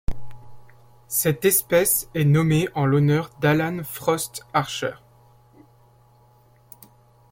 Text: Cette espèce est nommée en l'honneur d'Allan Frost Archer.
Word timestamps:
Cette 1.07 1.45
espèce 1.45 2.09
est 2.15 2.25
nommée 2.25 2.67
en 2.73 2.87
l'honneur 2.87 3.29
d'Allan 3.39 3.83
Frost 3.83 4.43
Archer. 4.51 4.95